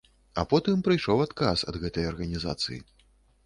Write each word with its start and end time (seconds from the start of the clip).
А 0.43 0.45
потым 0.53 0.81
прыйшоў 0.87 1.21
адказ 1.27 1.67
ад 1.73 1.79
гэтай 1.87 2.11
арганізацыі. 2.15 2.83